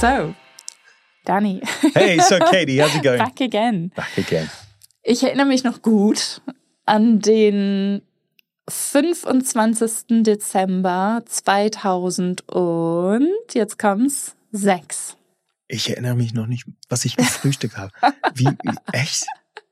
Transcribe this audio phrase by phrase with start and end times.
[0.00, 0.34] So,
[1.24, 1.62] Danny.
[1.94, 3.18] Hey, so Katie, how's it going?
[3.24, 3.92] Back again.
[3.96, 4.50] Back again.
[5.02, 6.42] Ich erinnere mich noch gut
[6.84, 8.02] an den
[8.68, 10.22] 25.
[10.22, 15.16] Dezember 2000 und jetzt kommt's, 6.
[15.68, 17.92] Ich erinnere mich noch nicht, was ich gefrühstückt habe.
[18.34, 18.48] Wie,
[18.92, 19.24] echt?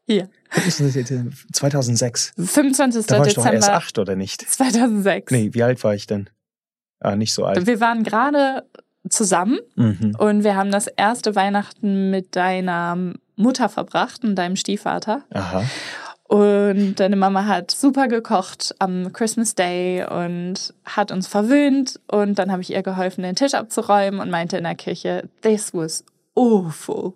[0.06, 0.30] Hier.
[0.54, 1.12] Was ist das jetzt?
[1.52, 2.32] 2006.
[2.38, 3.04] 25.
[3.04, 4.40] Da war ich doch erst Dezember acht, oder nicht?
[4.40, 5.30] 2006.
[5.30, 6.30] Nee, wie alt war ich denn?
[7.00, 7.66] Ah, nicht so alt.
[7.66, 8.66] Wir waren gerade
[9.08, 10.16] zusammen Mhm.
[10.18, 12.96] und wir haben das erste Weihnachten mit deiner
[13.36, 15.22] Mutter verbracht und deinem Stiefvater.
[15.32, 15.64] Aha.
[16.26, 22.00] Und deine Mama hat super gekocht am Christmas Day und hat uns verwöhnt.
[22.08, 25.74] Und dann habe ich ihr geholfen, den Tisch abzuräumen und meinte in der Küche, this
[25.74, 26.02] was
[26.34, 27.12] awful.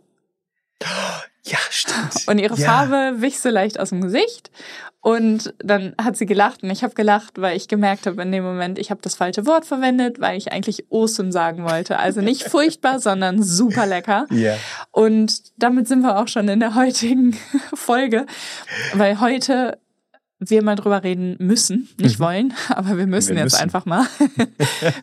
[1.45, 2.15] Ja, stimmt.
[2.27, 2.67] Und ihre ja.
[2.67, 4.51] Farbe wich so leicht aus dem Gesicht.
[5.01, 8.43] Und dann hat sie gelacht und ich habe gelacht, weil ich gemerkt habe in dem
[8.43, 12.01] Moment, ich habe das falsche Wort verwendet, weil ich eigentlich awesome sagen wollte.
[12.01, 14.27] Also nicht furchtbar, sondern super lecker.
[14.31, 14.57] Ja.
[14.91, 17.39] Und damit sind wir auch schon in der heutigen
[17.75, 18.27] Folge,
[18.93, 19.79] weil heute
[20.41, 23.37] wir mal drüber reden müssen, nicht wollen, aber wir müssen Mhm.
[23.37, 23.63] Wir jetzt müssen.
[23.65, 24.07] einfach mal,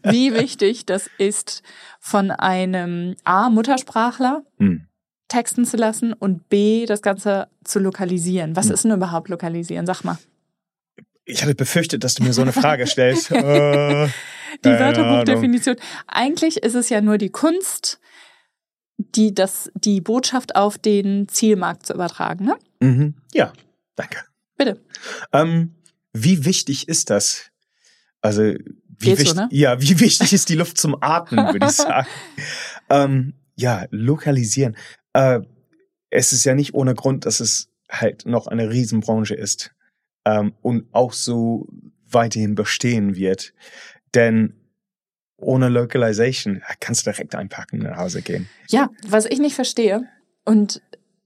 [0.03, 1.63] wie wichtig das ist,
[2.00, 4.88] von einem A, Muttersprachler Hm.
[5.28, 8.56] Texten zu lassen und B, das Ganze zu lokalisieren.
[8.56, 8.73] Was Hm.
[8.73, 9.86] ist denn überhaupt lokalisieren?
[9.86, 10.18] Sag mal.
[11.26, 13.31] Ich hatte befürchtet, dass du mir so eine Frage stellst.
[13.31, 14.08] äh,
[14.64, 15.76] Die Keine Wörterbuchdefinition.
[16.08, 18.00] Eigentlich ist es ja nur die Kunst,
[18.98, 22.56] die, das, die Botschaft auf den Zielmarkt zu übertragen, ne?
[22.80, 23.16] mhm.
[23.34, 23.52] Ja,
[23.96, 24.20] danke.
[24.58, 24.80] Bitte.
[25.34, 25.76] Ähm,
[26.14, 27.50] wie wichtig ist das?
[28.22, 28.56] Also, wie
[29.08, 29.50] Geht so, wichtig, ne?
[29.52, 32.08] ja, wie wichtig ist die Luft zum Atmen, würde ich sagen.
[32.90, 34.78] ähm, ja, lokalisieren.
[35.16, 35.41] Äh,
[36.09, 39.72] es ist ja nicht ohne Grund, dass es halt noch eine Riesenbranche ist
[40.25, 41.67] ähm, und auch so
[42.09, 43.53] weiterhin bestehen wird.
[44.13, 44.53] Denn
[45.38, 48.47] ohne Localization kannst du direkt einpacken und nach Hause gehen.
[48.69, 50.03] Ja, was ich nicht verstehe,
[50.45, 50.81] und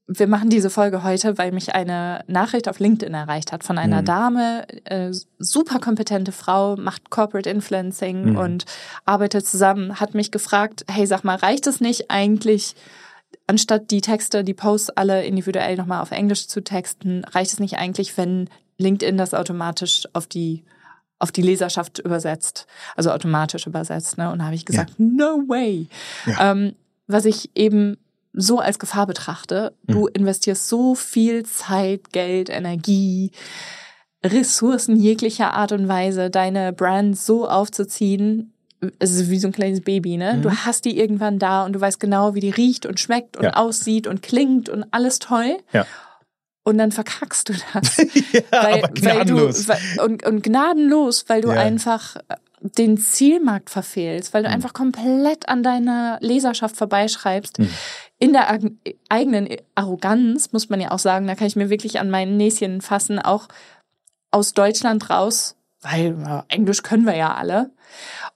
[0.07, 4.01] wir machen diese Folge heute, weil mich eine Nachricht auf LinkedIn erreicht hat von einer
[4.01, 4.05] Mhm.
[4.05, 8.35] Dame, äh, super kompetente Frau, macht Corporate Influencing Mhm.
[8.37, 8.65] und
[9.05, 12.75] arbeitet zusammen, hat mich gefragt, hey, sag mal, reicht es nicht eigentlich,
[13.49, 17.77] anstatt die Texte, die Posts alle individuell nochmal auf Englisch zu texten, reicht es nicht
[17.77, 20.63] eigentlich, wenn LinkedIn das automatisch auf die
[21.21, 22.65] auf die Leserschaft übersetzt,
[22.95, 24.17] also automatisch übersetzt.
[24.17, 24.31] Ne?
[24.31, 25.89] Und da habe ich gesagt, no way.
[26.25, 26.51] Ja.
[26.51, 26.75] Ähm,
[27.07, 27.97] was ich eben
[28.31, 33.31] so als Gefahr betrachte, du investierst so viel Zeit, Geld, Energie,
[34.23, 38.53] Ressourcen jeglicher Art und Weise, deine Brand so aufzuziehen,
[38.99, 40.35] es ist wie so ein kleines Baby, ne?
[40.35, 40.41] Mhm.
[40.43, 43.43] Du hast die irgendwann da und du weißt genau, wie die riecht und schmeckt und
[43.43, 43.53] Ja.
[43.53, 45.57] aussieht und klingt und alles toll.
[45.73, 45.85] Ja.
[46.63, 47.97] Und dann verkackst du das
[48.31, 49.67] ja, weil, aber gnadenlos.
[49.67, 51.59] Weil du, weil, und, und gnadenlos, weil du Ja.
[51.61, 54.55] einfach äh, den Zielmarkt verfehlst, weil du Mhm.
[54.55, 57.59] einfach komplett an deiner Leserschaft vorbeischreibst.
[57.59, 57.69] Mhm.
[58.19, 58.71] In der ag-
[59.07, 62.81] eigenen Arroganz, muss man ja auch sagen, da kann ich mir wirklich an meinen Näschen
[62.81, 63.47] fassen, auch
[64.31, 67.71] aus Deutschland raus, weil ja, Englisch können wir ja alle.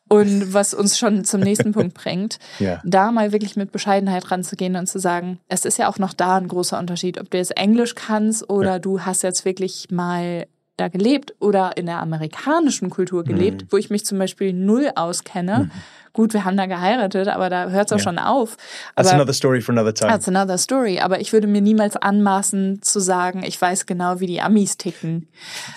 [0.08, 2.82] Und was uns schon zum nächsten Punkt bringt, ja.
[2.84, 6.38] da mal wirklich mit Bescheidenheit ranzugehen und zu sagen, es ist ja auch noch da
[6.38, 10.48] ein großer Unterschied, ob du jetzt Englisch kannst oder du hast jetzt wirklich mal
[10.78, 13.68] da gelebt oder in der amerikanischen Kultur gelebt, Mhm.
[13.72, 15.70] wo ich mich zum Beispiel null auskenne.
[16.14, 18.04] Gut, wir haben da geheiratet, aber da hört es auch Ja.
[18.04, 18.58] schon auf.
[18.96, 20.12] That's Aber another story for another time.
[20.12, 21.00] That's another story.
[21.00, 25.28] Aber ich würde mir niemals anmaßen zu sagen, ich weiß genau, wie die Amis ticken.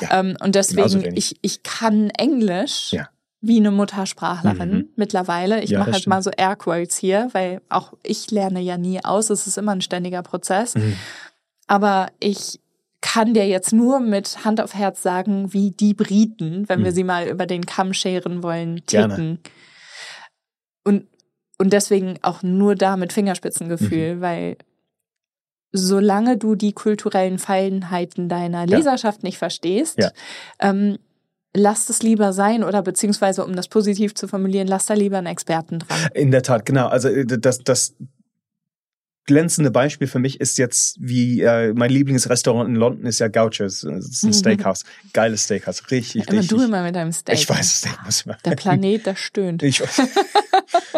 [0.00, 1.16] Ja, ähm, und deswegen, wenig.
[1.32, 3.08] ich, ich kann Englisch Ja.
[3.40, 4.88] wie eine Muttersprachlerin Mhm.
[4.96, 5.62] mittlerweile.
[5.62, 6.14] Ich Ja, mache halt stimmt.
[6.16, 9.28] mal so Airquotes hier, weil auch ich lerne ja nie aus.
[9.30, 10.74] Es ist immer ein ständiger Prozess.
[10.74, 10.96] Mhm.
[11.66, 12.60] Aber ich
[13.16, 16.94] kann dir jetzt nur mit Hand auf Herz sagen, wie die Briten, wenn wir Mhm.
[16.94, 19.14] sie mal über den Kamm scheren wollen, Gerne.
[19.14, 19.38] ticken.
[20.84, 21.06] Und,
[21.58, 24.58] und deswegen auch nur da mit Fingerspitzengefühl, weil
[25.72, 28.76] solange du die kulturellen Feinheiten deiner Ja.
[28.76, 30.10] Leserschaft nicht verstehst, Ja.
[30.60, 30.98] ähm,
[31.54, 35.26] lass es lieber sein oder beziehungsweise, um das positiv zu formulieren, lass da lieber einen
[35.26, 35.98] Experten dran.
[36.12, 36.88] In der Tat, genau.
[36.88, 37.94] Also äh, das, das
[39.26, 43.80] glänzende Beispiel für mich ist jetzt, wie äh, mein Lieblingsrestaurant in London ist ja Gauchos.
[43.80, 44.32] Das ist ein Mhm.
[44.32, 44.84] Steakhouse.
[45.12, 45.82] Geiles Steakhouse.
[45.90, 46.56] Richtig, Immer richtig.
[46.58, 47.34] du immer mit deinem Steak.
[47.34, 48.36] ich weiß, Steak muss immer.
[48.44, 49.62] Der Planet, der stöhnt.
[49.62, 49.82] Ich,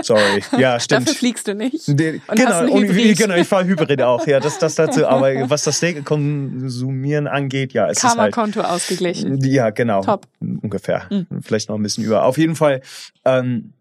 [0.03, 0.43] sorry.
[0.59, 1.09] Ja, stimmt.
[1.09, 1.89] Dafür fliegst du nicht.
[1.89, 3.19] Und genau, Hybrid.
[3.19, 5.07] genau, ich fahre Hybrid auch, ja, das, das dazu.
[5.07, 9.39] Aber was das Steak konsumieren angeht, ja, es ist halt, Karma-Konto ausgeglichen.
[9.45, 10.27] ja, genau, Top.
[10.41, 11.27] ungefähr, Mhm.
[11.43, 12.25] vielleicht noch ein bisschen über.
[12.25, 12.83] Auf jeden Fall,
[13.25, 13.73] ähm,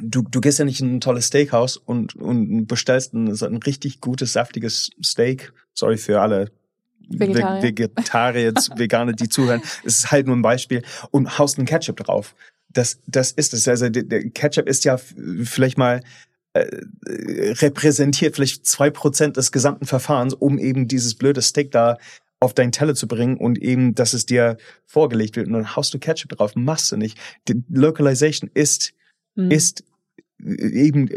[0.00, 3.56] du, du gehst ja nicht in ein tolles Steakhouse und, und bestellst ein, so ein
[3.56, 5.52] richtig gutes, saftiges Steak.
[5.74, 6.50] Sorry für alle
[7.08, 7.62] Vegetarier.
[7.62, 9.62] Ve- Vegetarier, Veganer, die zuhören.
[9.84, 10.82] Es ist halt nur ein Beispiel.
[11.10, 12.34] Und haust einen Ketchup drauf.
[12.68, 13.68] Das, das ist es.
[13.68, 16.00] Also der, Ketchup ist ja vielleicht mal
[16.54, 16.64] äh,
[17.06, 21.98] repräsentiert vielleicht zwei Prozent des gesamten Verfahrens, um eben dieses blöde Steak da
[22.40, 24.56] auf deinen Teller zu bringen und eben, dass es dir
[24.86, 27.16] vorgelegt wird und dann haust du Ketchup drauf, machst du nicht.
[27.46, 28.92] Die Localization ist,
[29.34, 29.50] mhm.
[29.50, 29.84] ist
[30.38, 31.08] eben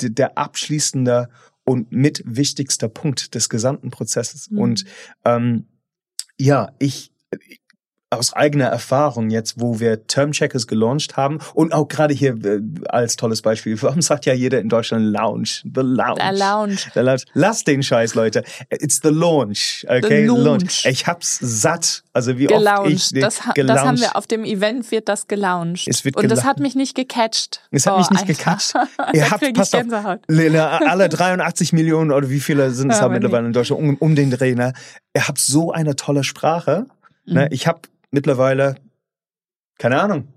[0.00, 1.28] der abschließende
[1.64, 4.50] und mit wichtigster Punkt des gesamten Prozesses.
[4.50, 4.58] Mhm.
[4.58, 4.84] Und
[5.24, 5.66] ähm,
[6.38, 7.12] ja, ich,
[8.10, 13.16] aus eigener Erfahrung jetzt, wo wir Termcheckers gelauncht haben und auch gerade hier äh, als
[13.16, 15.60] tolles Beispiel, warum sagt ja jeder in Deutschland Lounge?
[15.64, 16.16] The Lounge.
[16.16, 16.76] The Lounge.
[16.94, 17.22] The Lounge.
[17.34, 18.44] Lass den Scheiß, Leute.
[18.70, 19.84] It's the Launch.
[19.88, 20.26] Okay?
[20.26, 20.86] The launch.
[20.86, 22.02] Ich hab's satt.
[22.12, 22.80] Also wie gelauncht.
[22.80, 25.86] oft ich das, das haben wir auf dem Event wird das gelauncht.
[25.86, 27.62] Es wird und das hat mich nicht gecatcht.
[27.70, 28.74] Es hat oh, mich nicht gecatcht.
[29.12, 33.52] Ihr habt passt auf, alle 83 Millionen oder wie viele sind es ja, mittlerweile in
[33.52, 34.72] Deutschland um, um den Dreh, ne?
[35.14, 36.86] Ihr habt so eine tolle Sprache.
[37.24, 37.42] Ne?
[37.42, 37.48] Mhm.
[37.50, 38.76] Ich habe mittlerweile,
[39.78, 40.28] keine Ahnung,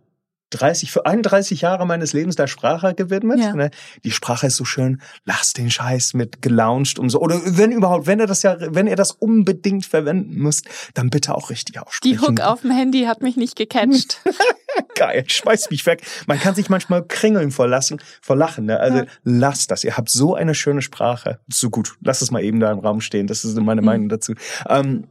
[0.51, 3.39] 30, für 31 Jahre meines Lebens der Sprache gewidmet.
[3.39, 3.53] Ja.
[3.53, 3.71] Ne?
[4.03, 7.19] Die Sprache ist so schön, lass den Scheiß mit gelauncht und so.
[7.19, 11.35] Oder wenn überhaupt, wenn ihr das ja, wenn ihr das unbedingt verwenden müsst, dann bitte
[11.35, 12.17] auch richtig aussprechen.
[12.17, 14.21] Die Hook auf dem Handy hat mich nicht gecatcht.
[14.95, 16.01] Geil, schmeiß mich weg.
[16.27, 18.65] Man kann sich manchmal kringeln vor, lassen, vor Lachen.
[18.65, 18.79] Ne?
[18.79, 19.05] Also ja.
[19.23, 19.83] lasst das.
[19.83, 21.39] Ihr habt so eine schöne Sprache.
[21.51, 23.27] So gut, lasst es mal eben da im Raum stehen.
[23.27, 23.85] Das ist meine mhm.
[23.85, 24.33] Meinung dazu.
[24.67, 25.07] Ähm,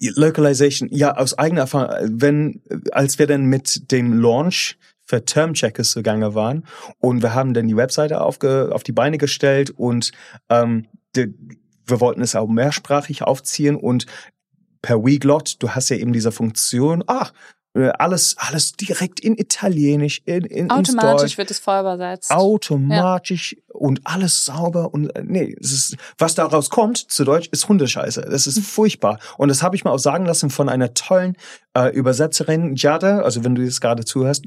[0.00, 2.62] Localization, ja, aus eigener Erfahrung, wenn,
[2.92, 6.64] als wir dann mit dem Launch für Term Checkers zugange waren
[6.98, 10.12] und wir haben dann die Webseite aufge, auf die Beine gestellt und
[10.48, 10.86] ähm,
[11.16, 11.34] die,
[11.86, 14.06] wir wollten es auch mehrsprachig aufziehen und
[14.82, 17.32] per WeGlot, du hast ja eben diese Funktion, ach,
[17.72, 22.30] alles, alles direkt in Italienisch, in, in Automatisch wird es voll übersetzt.
[22.32, 23.74] Automatisch ja.
[23.74, 28.22] und alles sauber und äh, nee, es ist, was daraus kommt zu Deutsch ist Hundescheiße.
[28.28, 29.20] Das ist furchtbar.
[29.38, 31.36] Und das habe ich mir auch sagen lassen von einer tollen
[31.74, 34.44] äh, Übersetzerin, Jada, also wenn du jetzt gerade zuhörst,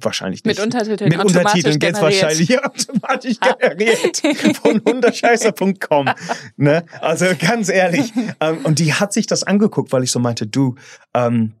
[0.00, 0.58] wahrscheinlich nicht.
[0.58, 1.10] Mit Untertiteln.
[1.10, 3.52] Mit Untertiteln geht's wahrscheinlich ja, automatisch ah.
[3.52, 6.10] generiert von hunderscheißer.com.
[6.56, 6.84] ne?
[7.00, 8.12] Also ganz ehrlich.
[8.40, 10.76] Ähm, und die hat sich das angeguckt, weil ich so meinte, du,
[11.14, 11.54] ähm,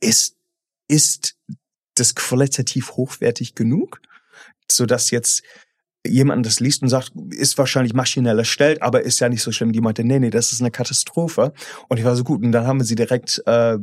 [0.00, 0.36] ist,
[0.88, 1.36] ist
[1.94, 4.00] das qualitativ hochwertig genug,
[4.70, 5.42] so dass jetzt
[6.06, 9.72] jemand das liest und sagt, ist wahrscheinlich maschinell erstellt, aber ist ja nicht so schlimm.
[9.72, 11.52] Die meinte, nee, nee, das ist eine Katastrophe.
[11.88, 12.42] Und ich war so gut.
[12.42, 13.78] Und dann haben wir sie direkt äh,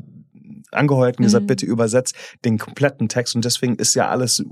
[0.72, 1.48] angeheuert und gesagt, mhm.
[1.48, 3.36] bitte übersetzt den kompletten Text.
[3.36, 4.44] Und deswegen ist ja alles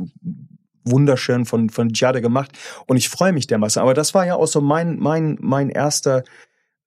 [0.83, 2.51] wunderschön von von Jade gemacht.
[2.86, 3.81] Und ich freue mich dermaßen.
[3.81, 6.24] Aber das war ja auch so mein mein mein erster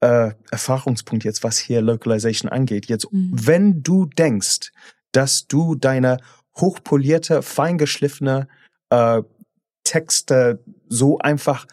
[0.00, 2.86] äh, Erfahrungspunkt jetzt, was hier Localization angeht.
[2.86, 3.30] Jetzt, mhm.
[3.32, 4.72] wenn du denkst,
[5.12, 6.18] dass du deine
[6.56, 8.48] hochpolierte, feingeschliffene
[8.90, 9.22] äh,
[9.84, 11.66] Texte so einfach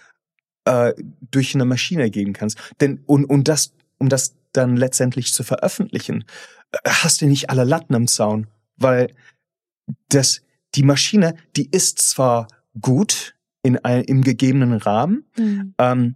[0.66, 0.94] äh,
[1.32, 6.26] durch eine Maschine geben kannst, denn und und das um das dann letztendlich zu veröffentlichen,
[6.72, 8.48] äh, hast du nicht alle Latten am Zaun,
[8.78, 9.14] weil
[10.10, 10.42] das
[10.76, 12.48] die Maschine, die ist zwar
[12.80, 15.74] gut in einem, im gegebenen Rahmen, mhm.
[15.78, 16.16] ähm,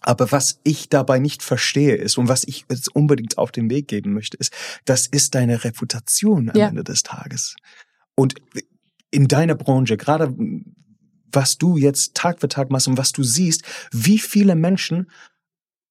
[0.00, 3.88] aber was ich dabei nicht verstehe ist und was ich jetzt unbedingt auf den Weg
[3.88, 4.52] geben möchte, ist,
[4.84, 6.68] das ist deine Reputation am ja.
[6.68, 7.56] Ende des Tages.
[8.14, 8.34] Und
[9.10, 10.34] in deiner Branche, gerade
[11.32, 13.62] was du jetzt Tag für Tag machst und was du siehst,
[13.92, 15.10] wie viele Menschen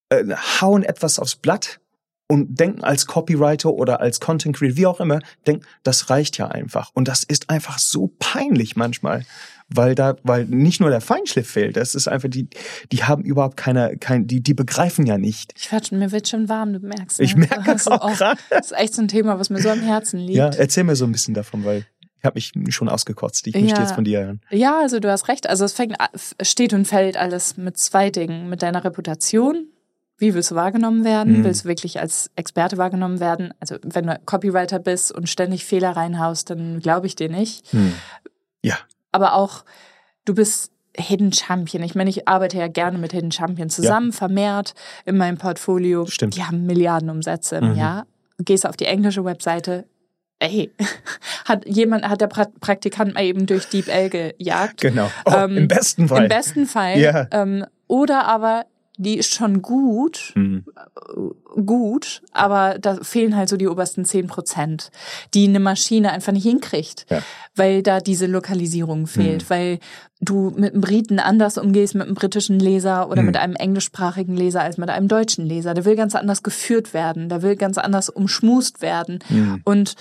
[0.10, 0.24] äh,
[0.62, 1.80] hauen etwas aufs Blatt
[2.27, 6.48] und denken als Copywriter oder als Content Creator, wie auch immer, denken, das reicht ja
[6.48, 6.92] einfach.
[6.94, 9.25] Und das ist einfach so peinlich manchmal
[9.69, 12.47] weil da, weil nicht nur der Feinschliff fehlt, das ist einfach die,
[12.92, 15.54] die haben überhaupt keine, kein, die, die begreifen ja nicht.
[15.57, 17.19] Ich werd, mir wird schon warm, du merkst.
[17.19, 17.26] Ne?
[17.26, 18.40] Ich merke es auch gerade.
[18.50, 20.38] Das ist echt so ein Thema, was mir so am Herzen liegt.
[20.38, 21.85] Ja, erzähl mir so ein bisschen davon, weil
[22.19, 23.45] ich habe mich schon ausgekotzt.
[23.47, 23.81] Ich möchte ja.
[23.81, 24.42] jetzt von dir hören.
[24.50, 25.47] Ja, also du hast recht.
[25.47, 25.95] Also es fängt,
[26.42, 28.50] steht und fällt alles mit zwei Dingen.
[28.50, 29.68] Mit deiner Reputation.
[30.18, 31.40] Wie willst du wahrgenommen werden?
[31.40, 31.44] Mhm.
[31.44, 33.54] Willst du wirklich als Experte wahrgenommen werden?
[33.60, 37.74] Also wenn du Copywriter bist und ständig Fehler reinhaust, dann glaube ich dir nicht.
[37.74, 37.94] Mhm.
[38.62, 38.78] Ja
[39.16, 39.64] aber auch
[40.26, 41.84] du bist Hidden Champion.
[41.84, 44.18] Ich meine, ich arbeite ja gerne mit Hidden Champion zusammen, ja.
[44.18, 44.74] vermehrt
[45.06, 46.06] in meinem Portfolio.
[46.06, 46.36] Stimmt.
[46.36, 47.76] Die haben Milliardenumsätze im mhm.
[47.76, 48.07] Jahr.
[48.40, 49.86] Gehst auf die englische Webseite,
[50.40, 50.72] ey,
[51.45, 54.81] hat jemand, hat der Praktikant mal eben durch Deep L gejagt.
[54.81, 55.10] Genau.
[55.26, 56.24] Oh, ähm, Im besten Fall.
[56.24, 57.00] Im besten Fall.
[57.00, 57.28] Ja.
[57.31, 58.66] Ähm, oder aber
[58.97, 60.64] die ist schon gut, mhm.
[61.66, 64.92] gut, aber da fehlen halt so die obersten zehn Prozent,
[65.33, 67.21] die eine Maschine einfach nicht hinkriegt, ja.
[67.56, 69.49] weil da diese Lokalisierung fehlt, mhm.
[69.49, 69.80] weil
[70.21, 73.28] du mit einem Briten anders umgehst mit einem britischen Leser oder mhm.
[73.28, 75.73] mit einem englischsprachigen Leser als mit einem deutschen Leser.
[75.73, 79.61] Der will ganz anders geführt werden, der will ganz anders umschmust werden mhm.
[79.66, 79.95] und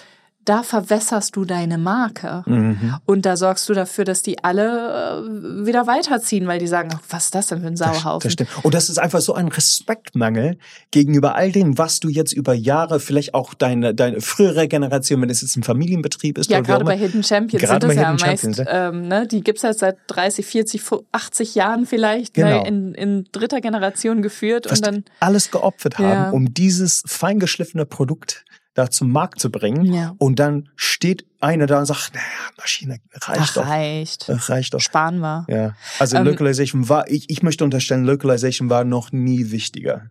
[0.44, 2.42] da verwässerst du deine Marke.
[2.46, 2.96] Mhm.
[3.06, 7.00] Und da sorgst du dafür, dass die alle äh, wieder weiterziehen, weil die sagen, ach,
[7.08, 8.26] was ist das denn für ein Das, Sauhaufen?
[8.26, 8.50] das stimmt.
[8.62, 10.58] Und das ist einfach so ein Respektmangel
[10.90, 15.30] gegenüber all dem, was du jetzt über Jahre, vielleicht auch deine, deine frühere Generation, wenn
[15.30, 16.50] es jetzt ein Familienbetrieb ist.
[16.50, 16.96] Ja, gerade bei.
[16.96, 18.68] Hidden Champions Gerade sind das bei ja Hidden meist, Champions,
[19.02, 20.82] ähm, ne, die gibt's jetzt seit 30, 40,
[21.12, 22.62] 80 Jahren vielleicht, Genau.
[22.62, 26.30] ne, in, in dritter Generation geführt was und dann, alles geopfert haben, Ja.
[26.30, 28.44] um dieses feingeschliffene Produkt
[28.74, 29.92] da zum Markt zu bringen.
[29.92, 30.14] Ja.
[30.18, 32.24] Und dann steht einer da und sagt, naja,
[32.58, 33.66] Maschine reicht ach, doch.
[33.68, 34.28] reicht.
[34.28, 34.80] Äh, Reicht doch.
[34.80, 35.46] Sparen wir.
[35.48, 35.76] Ja.
[35.98, 40.10] Also Ähm, Localization war, ich, ich möchte unterstellen, Localization war noch nie wichtiger.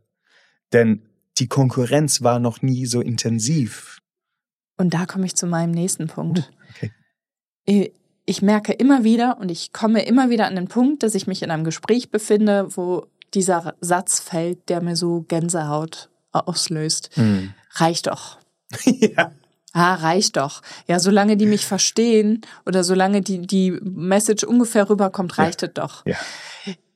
[0.72, 1.04] Denn
[1.40, 4.00] die Konkurrenz war noch nie so intensiv.
[4.78, 6.50] Und da komme ich zu meinem nächsten Punkt.
[6.76, 6.92] okay.
[7.66, 7.92] Ich-
[8.26, 11.44] Ich merke immer wieder und ich komme immer wieder an den Punkt, dass ich mich
[11.44, 17.10] in einem Gespräch befinde, wo dieser Satz fällt, der mir so Gänsehaut auslöst.
[17.76, 18.38] Reicht doch.
[18.86, 19.32] ja.
[19.76, 20.62] Ah, reicht doch.
[20.88, 26.06] Ja, solange die mich verstehen oder solange die, die Message ungefähr rüberkommt, reicht es doch.
[26.06, 26.16] Ja.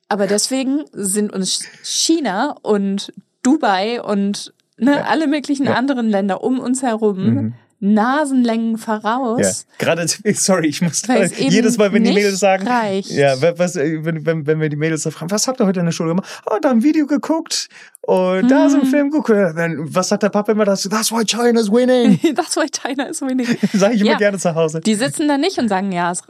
[0.09, 5.01] Aber deswegen sind uns China und Dubai und ne, Ja.
[5.05, 5.73] alle möglichen Ja.
[5.73, 7.53] anderen Länder um uns herum Mhm.
[7.79, 8.77] Nasenlängen Ja.
[8.77, 9.65] voraus.
[9.77, 13.11] Gerade, sorry, ich muss eben jedes Mal, wenn die Mädels sagen, reicht.
[13.11, 15.85] ja, was, wenn, wenn, wenn wir die Mädels so fragen, was habt ihr heute in
[15.85, 16.41] der Schule gemacht?
[16.49, 17.69] Oh, da ein Video geguckt
[18.01, 18.89] und da ist ein Hm.
[18.89, 19.29] Film geguckt.
[19.29, 20.65] Dann, was sagt der Papa immer?
[20.65, 22.19] Das, that's why China's winning.
[22.35, 23.47] Das war China ist winning.
[23.73, 24.17] Sag ich immer Ja.
[24.17, 24.79] gerne zu Hause.
[24.81, 26.23] Die sitzen da nicht und sagen, ja, es,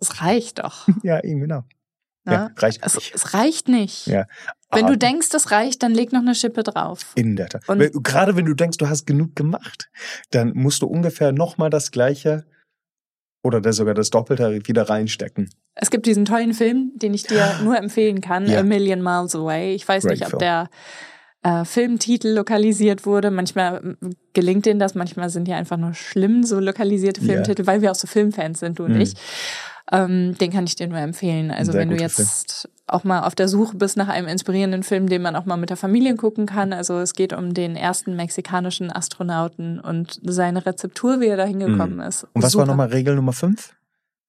[0.00, 0.86] es reicht doch.
[1.02, 1.64] Ja, eben, genau.
[2.28, 3.14] Ja, reicht es, nicht.
[3.14, 4.06] es reicht nicht.
[4.08, 4.26] Ja.
[4.72, 7.12] Wenn Ah, du denkst, es reicht, dann leg noch eine Schippe drauf.
[7.14, 7.68] In der Tat.
[7.68, 9.88] Und- Gerade wenn du denkst, du hast genug gemacht,
[10.30, 12.44] dann musst du ungefähr nochmal das Gleiche
[13.44, 15.50] oder das sogar das Doppelte wieder reinstecken.
[15.76, 18.60] Es gibt diesen tollen Film, den ich dir nur empfehlen kann, Ja.
[18.60, 19.74] A Million Miles Away.
[19.74, 20.40] Ich weiß Great nicht, ob film.
[20.40, 20.68] der
[21.42, 23.30] äh, Filmtitel lokalisiert wurde.
[23.30, 27.20] Manchmal mm, gelingt denen das, manchmal sind die einfach nur schlimm, so lokalisierte.
[27.20, 29.00] Filmtitel, weil wir auch so Filmfans sind, du und Mhm.
[29.02, 29.14] ich.
[29.92, 31.52] Ähm, den kann ich dir nur empfehlen.
[31.52, 35.08] Also Sehr wenn du jetzt auch mal auf der Suche bist nach einem inspirierenden Film,
[35.08, 36.72] den man auch mal mit der Familie gucken kann.
[36.72, 41.98] Also es geht um den ersten mexikanischen Astronauten und seine Rezeptur, wie er da hingekommen
[42.00, 42.22] ist.
[42.24, 42.28] Mhm.
[42.34, 42.66] Und was war Super.
[42.66, 43.74] nochmal Regel Nummer fünf?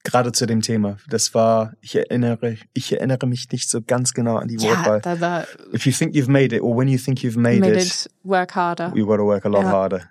[0.03, 0.97] Gerade zu dem Thema.
[1.09, 5.01] Das war, ich erinnere, ich erinnere mich nicht so ganz genau an die Ja, Wortwahl.
[5.01, 7.73] da, da If you think you've made it, or when you think you've made, made
[7.73, 8.91] it, it work harder.
[8.95, 9.69] you gotta work a lot Ja.
[9.71, 10.01] harder.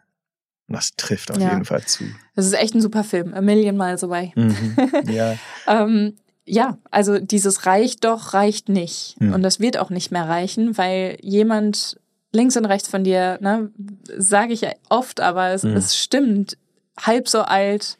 [0.68, 1.50] Das trifft auf Ja.
[1.50, 2.04] jeden Fall zu.
[2.34, 3.32] Das ist echt ein super Film.
[3.34, 4.32] A Million Miles Away.
[4.36, 4.76] Mhm.
[5.10, 5.34] ja.
[5.66, 6.14] Ähm,
[6.46, 9.20] ja, also dieses reicht doch, reicht nicht.
[9.20, 9.34] Mhm.
[9.34, 11.98] Und das wird auch nicht mehr reichen, weil jemand
[12.32, 13.70] links und rechts von dir, ne,
[14.16, 15.76] sage ich ja oft, aber es, Mhm.
[15.76, 16.56] es stimmt,
[17.00, 17.98] halb so alt,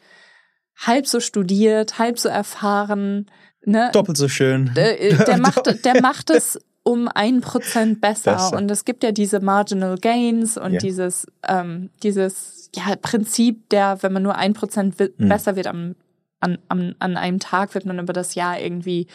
[0.77, 3.29] halb so studiert, halb so erfahren,
[3.65, 4.71] ne, Doppelt so schön.
[4.75, 8.33] der, der, macht, der macht es um ein Prozent besser.
[8.35, 8.55] Besser.
[8.57, 10.79] Und es gibt ja diese Marginal Gains und Ja.
[10.79, 15.27] dieses, ähm, dieses ja, Prinzip, der, wenn man nur ein Prozent Mhm.
[15.29, 15.95] besser wird am,
[16.39, 19.07] an, an, an einem Tag, wird man über das Jahr irgendwie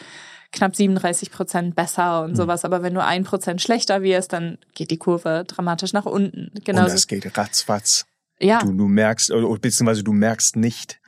[0.51, 2.35] knapp 37 Prozent besser und Mhm.
[2.35, 2.63] sowas.
[2.65, 6.49] Aber wenn du ein Prozent schlechter wirst, dann geht die Kurve dramatisch nach unten.
[6.53, 6.83] Und Genau.
[6.83, 8.05] das geht ratzfatz.
[8.39, 10.99] Ja, Du, du merkst, oder, beziehungsweise du merkst nicht,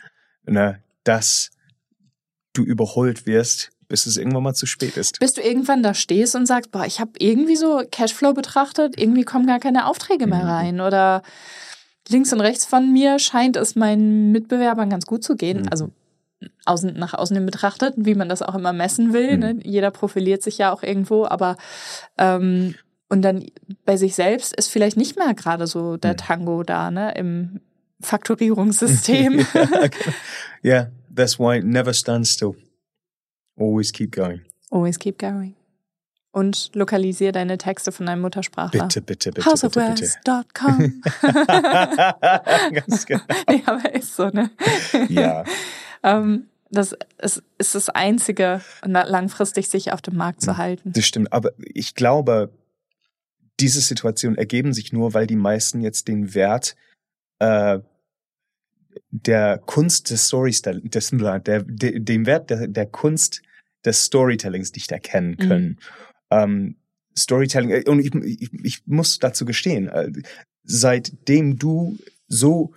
[0.45, 1.51] ne, dass
[2.53, 5.19] du überholt wirst, bis es irgendwann mal zu spät ist.
[5.19, 9.23] bis du irgendwann da stehst und sagst, boah, ich habe irgendwie so Cashflow betrachtet, irgendwie
[9.23, 10.49] kommen gar keine Aufträge mehr Mhm.
[10.49, 11.21] rein oder
[12.09, 15.67] links und rechts von mir scheint es meinen Mitbewerbern ganz gut zu gehen, Mhm.
[15.69, 15.89] also
[16.65, 19.33] außen, nach außen hin betrachtet, wie man das auch immer messen will.
[19.33, 19.39] Mhm.
[19.39, 19.59] Ne?
[19.63, 21.57] Jeder profiliert sich ja auch irgendwo, aber
[22.17, 22.75] ähm,
[23.07, 23.45] und dann
[23.85, 26.17] bei sich selbst ist vielleicht nicht mehr gerade so der Mhm.
[26.17, 27.61] Tango da, ne, im
[28.01, 29.39] Faktorierungssystem.
[29.53, 30.13] ja, okay.
[30.63, 32.55] yeah, that's why never stand still.
[33.57, 34.41] Always keep going.
[34.71, 35.55] Always keep going.
[36.31, 38.83] Und lokalisier deine Texte von deinem Muttersprachler.
[38.83, 39.85] Bitte, bitte, bitte, bitte, bitte.
[40.25, 41.01] Houseofwords.com.
[42.73, 43.21] Ganz genau.
[43.49, 44.51] nee, aber ist so, ne?
[45.07, 45.45] Ja,
[46.05, 50.91] Ähm, das ist, ist das Einzige, langfristig sich auf dem Markt zu halten.
[50.93, 51.31] das stimmt.
[51.33, 52.51] Aber ich glaube,
[53.59, 56.75] diese Situationen ergeben sich nur, weil die meisten jetzt den Wert
[57.39, 57.79] äh,
[59.11, 61.63] der Kunst des Storytelling, des, der, der,
[61.99, 63.41] den Wert der, der Kunst
[63.83, 65.47] des Storytellings nicht erkennen Mhm.
[65.47, 65.79] können.
[66.31, 66.75] Ähm,
[67.17, 70.11] Storytelling, äh, und ich, ich, ich muss dazu gestehen, äh,
[70.63, 71.97] seitdem du
[72.27, 72.73] so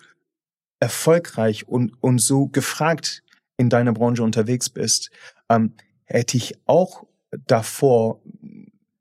[0.80, 3.23] erfolgreich und, und so gefragt
[3.56, 5.11] in deiner Branche unterwegs bist,
[5.49, 7.04] ähm, hätte ich auch
[7.47, 8.23] davor,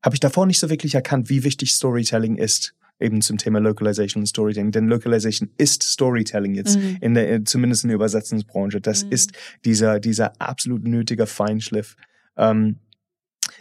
[0.03, 4.23] habe ich davor nicht so wirklich erkannt, wie wichtig Storytelling ist, eben zum Thema Localization
[4.23, 4.71] und Storytelling.
[4.71, 6.97] Denn Localization ist Storytelling jetzt, Mhm.
[7.01, 8.81] in der, zumindest in der Übersetzungsbranche.
[8.81, 9.11] Das Mhm.
[9.11, 9.31] ist
[9.65, 11.95] dieser, dieser absolut nötige Feinschliff.
[12.37, 12.79] Ähm,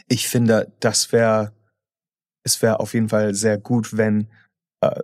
[0.09, 1.53] ich finde, das wäre,
[2.45, 4.29] es wäre auf jeden Fall sehr gut, wenn,
[4.81, 5.01] äh,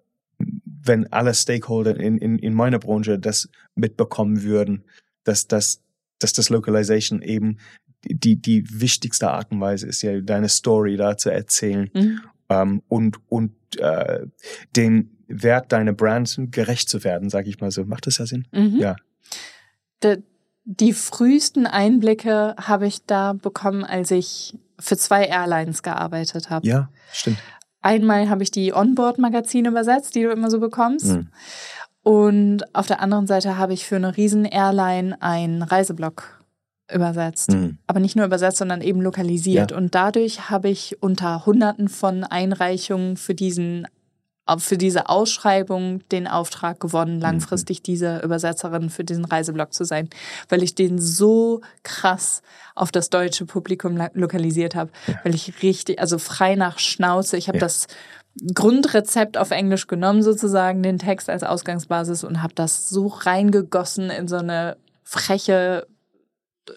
[0.85, 4.85] wenn alle Stakeholder in, in, in meiner Branche das mitbekommen würden,
[5.25, 5.83] dass das,
[6.19, 7.59] dass das Localization eben
[8.05, 12.21] die, die wichtigste Art und Weise ist, ja, deine Story da zu erzählen Mhm.
[12.49, 14.27] ähm, und, und äh,
[14.77, 17.85] den Wert deiner Brand gerecht zu werden, sage ich mal so.
[17.85, 18.47] Macht das ja Sinn?
[18.53, 18.77] Mhm.
[18.79, 18.97] Ja.
[20.03, 20.17] Die,
[20.65, 26.67] die frühesten Einblicke habe ich da bekommen, als ich für zwei Airlines gearbeitet habe.
[26.67, 27.39] Ja, stimmt.
[27.83, 31.07] Einmal habe ich die Onboard-Magazine übersetzt, die du immer so bekommst.
[31.07, 31.29] Mhm.
[32.03, 36.43] Und auf der anderen Seite habe ich für eine riesen Airline einen Reiseblog
[36.93, 37.53] übersetzt.
[37.53, 37.79] Mhm.
[37.87, 39.71] Aber nicht nur übersetzt, sondern eben lokalisiert.
[39.71, 39.77] Ja.
[39.77, 43.87] Und dadurch habe ich unter Hunderten von Einreichungen für diesen
[44.61, 50.09] für diese Ausschreibung den Auftrag gewonnen, langfristig diese Übersetzerin für diesen Reiseblog zu sein,
[50.49, 52.43] weil ich den so krass
[52.75, 54.91] auf das deutsche Publikum lokalisiert habe,
[55.25, 57.63] weil ich richtig, also frei nach Schnauze, ich habe Ja.
[57.63, 57.87] das
[58.55, 64.27] Grundrezept auf Englisch genommen, sozusagen den Text als Ausgangsbasis und habe das so reingegossen in
[64.27, 65.87] so eine freche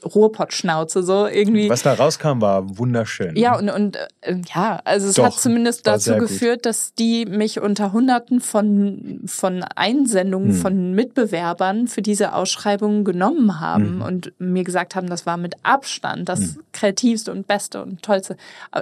[0.03, 1.69] Ruhrpottschnauze, so irgendwie.
[1.69, 3.35] Was da rauskam, war wunderschön.
[3.35, 6.27] Ja, und, und äh, ja, also es Doch, hat zumindest dazu sehr gut.
[6.29, 10.55] geführt, dass die mich unter Hunderten von, von Einsendungen Hm.
[10.55, 14.01] von Mitbewerbern für diese Ausschreibung genommen haben Mhm.
[14.01, 18.37] und mir gesagt haben, das war mit Abstand das kreativste und beste und tollste.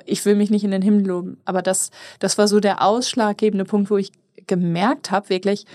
[0.06, 3.66] Ich will mich nicht in den Himmel loben, aber das, das war so der ausschlaggebende
[3.66, 4.12] Punkt, wo ich
[4.48, 5.66] gemerkt habe, wirklich,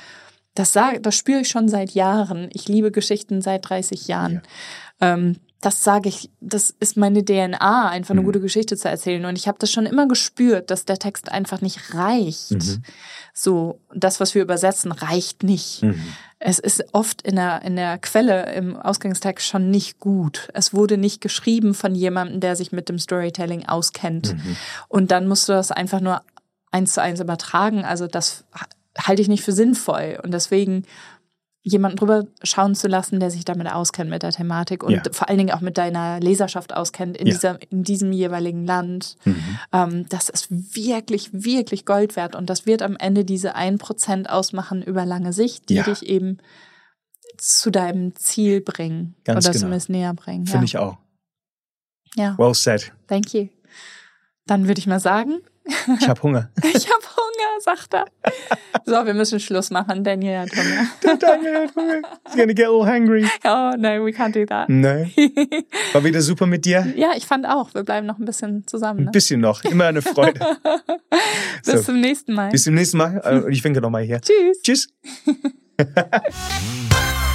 [0.55, 2.49] das, sag, das spüre ich schon seit Jahren.
[2.53, 4.43] Ich liebe Geschichten seit 30 Jahren.
[5.01, 8.27] Ähm, das sage ich, das ist meine DNA, einfach eine Mhm.
[8.27, 9.25] gute Geschichte zu erzählen.
[9.25, 12.53] Und ich habe das schon immer gespürt, dass der Text einfach nicht reicht.
[12.53, 12.83] Mhm.
[13.35, 15.83] So, das, was wir übersetzen, reicht nicht.
[15.83, 16.01] Mhm.
[16.39, 20.49] Es ist oft in der, in der Quelle im Ausgangstext schon nicht gut.
[20.55, 24.35] Es wurde nicht geschrieben von jemandem, der sich mit dem Storytelling auskennt.
[24.35, 24.57] Mhm.
[24.87, 26.23] Und dann musst du das einfach nur
[26.71, 27.85] eins zu eins übertragen.
[27.85, 28.45] Also das
[28.97, 30.21] halte ich nicht für sinnvoll.
[30.23, 30.85] Und deswegen
[31.69, 35.03] jemanden drüber schauen zu lassen, der sich damit auskennt mit der Thematik und Ja.
[35.13, 37.33] vor allen Dingen auch mit deiner Leserschaft auskennt in, Ja.
[37.35, 39.17] dieser, in diesem jeweiligen Land.
[39.25, 39.59] Mhm.
[39.73, 42.35] Ähm, das ist wirklich, wirklich Gold wert.
[42.35, 45.83] Und das wird am Ende diese 1% ausmachen über lange Sicht, die Ja.
[45.85, 46.39] dich eben
[47.37, 49.15] zu deinem Ziel bringen.
[49.25, 49.63] Ganz oder genau.
[49.63, 50.47] zumindest näher bringen.
[50.47, 50.97] Finde ich auch.
[52.17, 52.93] Ja, Well said.
[53.07, 53.49] thank you.
[54.47, 55.39] Dann würde ich mal sagen,
[56.01, 56.51] Ich habe Hunger.
[56.63, 57.08] ich habe Hunger,
[57.61, 58.05] sagt er.
[58.85, 60.05] So, wir müssen Schluss machen.
[60.05, 61.17] Daniel hat Hunger.
[61.19, 62.01] Daniel hat Hunger.
[62.27, 63.25] He's gonna get all hungry.
[63.45, 64.69] Oh, no, we can't do that.
[64.69, 65.11] Ne?
[65.93, 66.87] War wieder super mit dir.
[66.97, 69.01] Ja, ich fand auch, wir bleiben noch ein bisschen zusammen.
[69.01, 69.11] Ein Ne?
[69.11, 69.65] bisschen noch.
[69.65, 70.39] Immer eine Freude.
[71.65, 71.83] Bis So.
[71.83, 72.51] zum nächsten Mal.
[72.51, 73.21] Bis zum nächsten Mal.
[73.25, 74.21] Äh, Und ich winke nochmal hier.
[74.21, 74.63] Tschüss.
[74.63, 74.89] Tschüss.